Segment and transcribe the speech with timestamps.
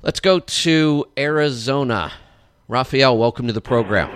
[0.00, 2.12] Let's go to Arizona.
[2.68, 4.08] Raphael, welcome to the program.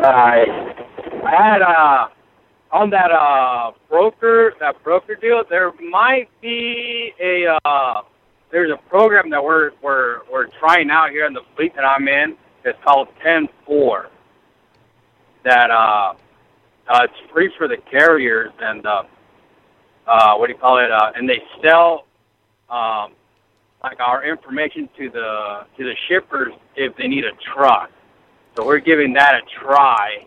[0.00, 0.44] Hi.
[1.26, 2.08] I had uh
[2.70, 5.42] on that uh broker that broker deal.
[5.50, 8.02] There might be a uh
[8.52, 12.06] there's a program that we're we're we're trying out here in the fleet that I'm
[12.06, 12.36] in.
[12.64, 14.08] It's called Ten Four.
[15.44, 16.14] That uh,
[16.86, 19.02] uh it's free for the carriers and uh
[20.06, 22.06] uh what do you call it uh and they sell
[22.70, 23.14] um
[23.84, 27.90] like our information to the to the shippers if they need a truck.
[28.56, 30.24] So we're giving that a try.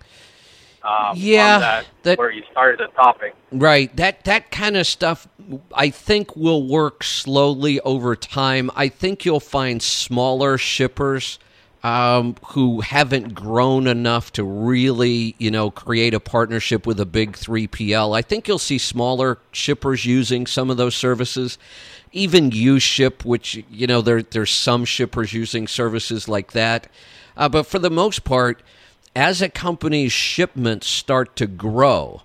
[0.83, 3.35] Um, Yeah, on that, that- where you started the topic.
[3.51, 3.93] Right.
[3.95, 5.27] That that kind of stuff
[5.73, 8.69] I think will work slowly over time.
[8.75, 11.39] I think you'll find smaller shippers
[11.83, 17.33] um, who haven't grown enough to really, you know, create a partnership with a big
[17.33, 18.15] 3PL.
[18.15, 21.57] I think you'll see smaller shippers using some of those services.
[22.11, 26.87] Even uShip, which you know, there there's some shippers using services like that.
[27.35, 28.61] Uh, but for the most part,
[29.15, 32.21] as a company's shipments start to grow,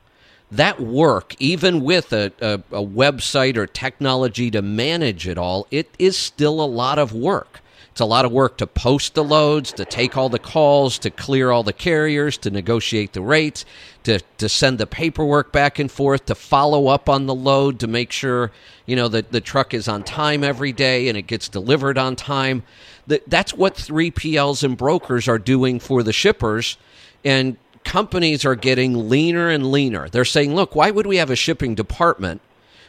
[0.51, 5.89] that work, even with a, a, a website or technology to manage it all, it
[5.99, 7.62] is still a lot of work.
[7.93, 11.11] It's a lot of work to post the loads, to take all the calls, to
[11.11, 13.67] clear all the carriers, to negotiate the rates,
[14.05, 17.87] to, to send the paperwork back and forth, to follow up on the load, to
[17.87, 18.51] make sure
[18.87, 22.17] you know that the truck is on time every day and it gets delivered on
[22.17, 22.63] time.
[23.09, 26.79] That that's what 3PLs and brokers are doing for the shippers.
[27.27, 30.09] And companies are getting leaner and leaner.
[30.09, 32.41] They're saying, look, why would we have a shipping department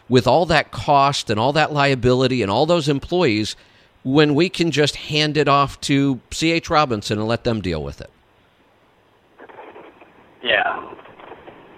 [0.08, 3.58] with all that cost and all that liability and all those employees
[4.04, 8.02] when we can just hand it off to CH Robinson and let them deal with
[8.02, 8.10] it?
[10.44, 10.94] Yeah,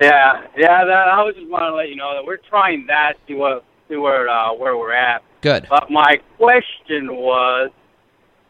[0.02, 0.86] yeah, yeah.
[0.86, 3.64] That I was just want to let you know that we're trying that, see what,
[3.88, 5.24] see where uh, where we're at.
[5.42, 5.68] Good.
[5.70, 7.70] But my question was,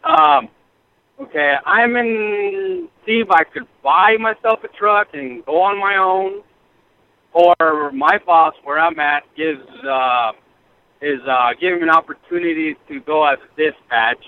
[0.05, 0.47] um,
[1.19, 2.87] okay, I'm in.
[3.05, 6.43] See if I could buy myself a truck and go on my own,
[7.33, 10.31] or my boss, where I'm at, gives uh,
[11.05, 14.25] is uh, giving me an opportunity to go as dispatch.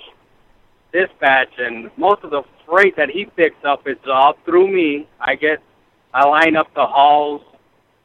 [0.93, 5.07] Dispatch, and most of the freight that he picks up is all through me.
[5.19, 5.57] I get,
[6.13, 7.41] I line up the hauls,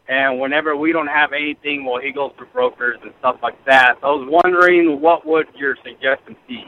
[0.08, 3.98] and whenever we don't have anything, well, he goes to brokers and stuff like that.
[4.00, 6.64] So I was wondering, what would your suggestion be?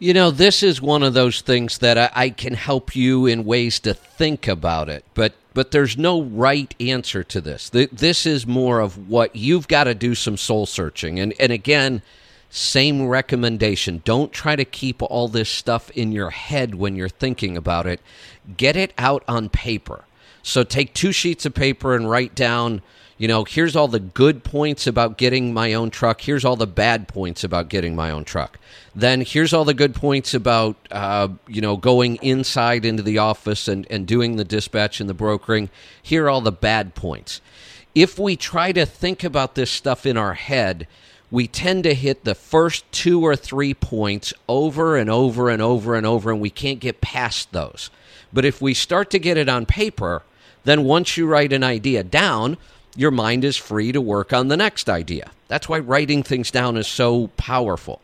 [0.00, 3.44] You know, this is one of those things that I, I can help you in
[3.44, 7.70] ways to think about it, but but there's no right answer to this.
[7.70, 12.02] This is more of what you've got to do some soul searching, and and again,
[12.50, 14.02] same recommendation.
[14.04, 18.00] Don't try to keep all this stuff in your head when you're thinking about it.
[18.56, 20.04] Get it out on paper.
[20.42, 22.82] So take two sheets of paper and write down
[23.22, 26.22] you know, here's all the good points about getting my own truck.
[26.22, 28.58] Here's all the bad points about getting my own truck.
[28.96, 33.68] Then here's all the good points about, uh, you know, going inside into the office
[33.68, 35.70] and, and doing the dispatch and the brokering.
[36.02, 37.40] Here are all the bad points.
[37.94, 40.88] If we try to think about this stuff in our head,
[41.30, 45.94] we tend to hit the first two or three points over and over and over
[45.94, 47.88] and over, and we can't get past those.
[48.32, 50.24] But if we start to get it on paper,
[50.64, 52.56] then once you write an idea down,
[52.96, 55.30] your mind is free to work on the next idea.
[55.48, 58.00] That's why writing things down is so powerful.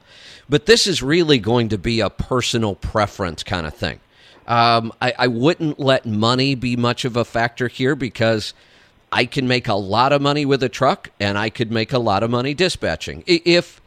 [0.48, 4.00] But this is really going to be a personal preference kind of thing.
[4.46, 8.54] Um, I, I wouldn't let money be much of a factor here because
[9.12, 11.98] I can make a lot of money with a truck and I could make a
[11.98, 13.24] lot of money dispatching.
[13.26, 13.82] If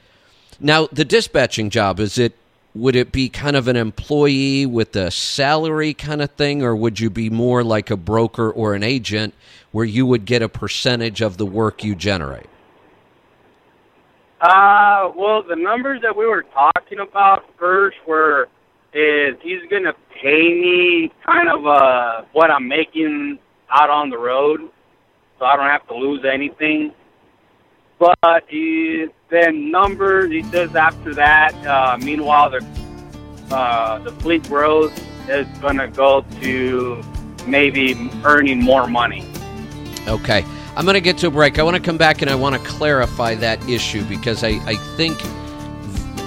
[0.59, 2.35] now the dispatching job is it
[2.73, 6.99] would it be kind of an employee with a salary kind of thing or would
[6.99, 9.33] you be more like a broker or an agent
[9.71, 12.47] where you would get a percentage of the work you generate?
[14.39, 18.47] Uh, well, the numbers that we were talking about first were
[18.93, 23.39] is he's going to pay me kind of uh what I'm making
[23.69, 24.69] out on the road,
[25.39, 26.91] so I don't have to lose anything.
[28.01, 32.65] But he, then numbers, he says after that, uh, meanwhile the
[33.51, 34.91] uh, the fleet grows,
[35.29, 37.03] is going to go to
[37.45, 39.27] maybe earning more money.
[40.07, 40.43] Okay.
[40.75, 41.59] I'm going to get to a break.
[41.59, 44.77] I want to come back and I want to clarify that issue because I, I
[44.95, 45.19] think,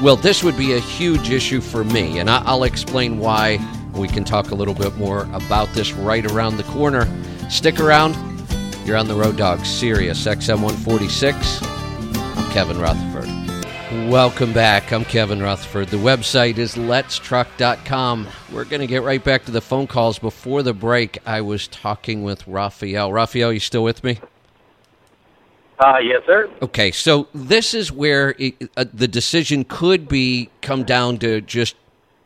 [0.00, 3.58] well, this would be a huge issue for me, and I, I'll explain why.
[3.94, 7.08] We can talk a little bit more about this right around the corner.
[7.48, 8.14] Stick around.
[8.84, 11.62] You're on the Road Dog Sirius XM 146.
[11.62, 14.10] I'm Kevin Rutherford.
[14.10, 14.92] Welcome back.
[14.92, 15.88] I'm Kevin Rutherford.
[15.88, 18.28] The website is letstruck.com.
[18.52, 20.18] We're going to get right back to the phone calls.
[20.18, 23.10] Before the break, I was talking with Raphael.
[23.10, 24.20] Raphael, you still with me?
[25.78, 26.50] Uh, yes, sir.
[26.60, 31.74] Okay, so this is where it, uh, the decision could be come down to just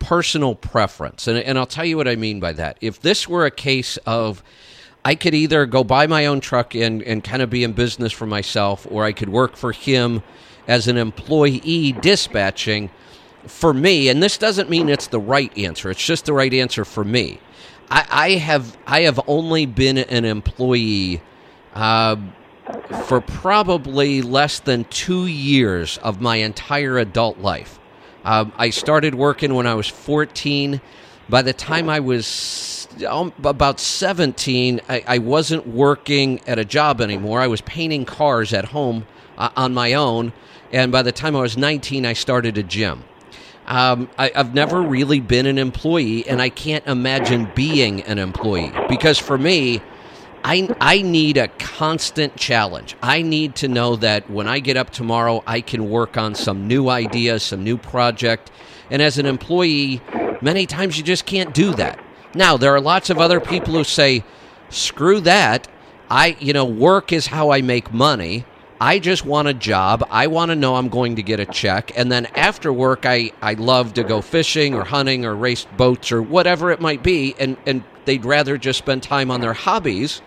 [0.01, 2.79] personal preference, and, and I'll tell you what I mean by that.
[2.81, 4.43] If this were a case of
[5.05, 8.13] I could either go buy my own truck and, and kind of be in business
[8.13, 10.23] for myself, or I could work for him
[10.67, 12.91] as an employee dispatching
[13.47, 16.85] for me, and this doesn't mean it's the right answer, it's just the right answer
[16.85, 17.41] for me.
[17.91, 21.23] I, I have I have only been an employee
[21.75, 22.17] uh,
[23.05, 27.79] for probably less than two years of my entire adult life.
[28.25, 30.81] Um, I started working when I was 14.
[31.29, 37.03] By the time I was um, about 17, I, I, wasn't working at a job
[37.03, 37.41] anymore.
[37.41, 40.33] I was painting cars at home uh, on my own.
[40.73, 43.05] And by the time I was 19, I started a gym.
[43.67, 48.73] Um, I, have never really been an employee, and I can't imagine being an employee
[48.89, 49.83] because for me,
[50.43, 52.97] I, I need a constant challenge.
[53.03, 56.67] I need to know that when I get up tomorrow, I can work on some
[56.67, 58.51] new idea, some new project.
[58.91, 60.01] And as an employee,
[60.41, 61.99] many times you just can't do that.
[62.35, 64.25] Now, there are lots of other people who say,
[64.71, 65.69] screw that.
[66.11, 68.45] I, you know, work is how I make money.
[68.81, 70.07] I just want a job.
[70.11, 71.91] I want to know I'm going to get a check.
[71.97, 76.13] And then after work, I, I love to go fishing or hunting or race boats
[76.13, 77.35] or whatever it might be.
[77.41, 80.23] And, and they'd rather just spend time on their hobbies.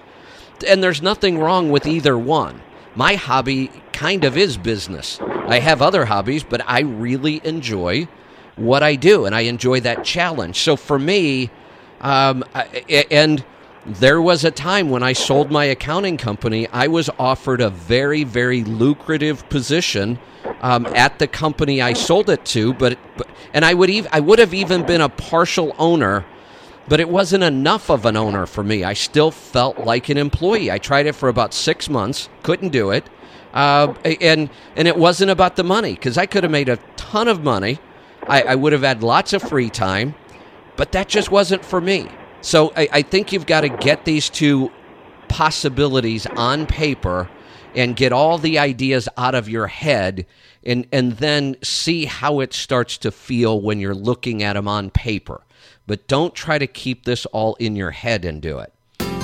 [0.68, 2.62] And there's nothing wrong with either one.
[2.94, 5.20] My hobby kind of is business.
[5.22, 8.10] I have other hobbies, but I really enjoy
[8.56, 10.60] what I do and I enjoy that challenge.
[10.60, 11.50] So for me,
[12.02, 12.44] um,
[13.10, 13.44] and
[13.86, 18.24] there was a time when I sold my accounting company, I was offered a very,
[18.24, 20.20] very lucrative position
[20.62, 24.20] um, at the company I sold it to, but, but and I would even I
[24.20, 26.26] would have even been a partial owner,
[26.88, 28.84] but it wasn't enough of an owner for me.
[28.84, 30.72] I still felt like an employee.
[30.72, 33.10] I tried it for about six months, couldn't do it,
[33.54, 37.28] uh, and and it wasn't about the money because I could have made a ton
[37.28, 37.80] of money.
[38.28, 40.16] I, I would have had lots of free time,
[40.76, 42.08] but that just wasn't for me.
[42.42, 44.72] So I, I think you've got to get these two
[45.28, 47.30] possibilities on paper
[47.76, 50.26] and get all the ideas out of your head
[50.64, 54.90] and, and then see how it starts to feel when you're looking at them on
[54.90, 55.42] paper.
[55.88, 58.74] But don't try to keep this all in your head and do it.